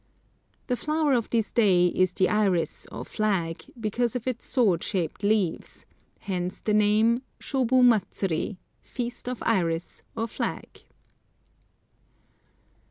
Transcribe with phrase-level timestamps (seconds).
[0.65, 5.21] The flower of this day is the iris or flag, because of its sword shaped
[5.21, 5.85] leaves,
[6.21, 10.85] hence the name, Shobu Matsuri, feast of iris or flag.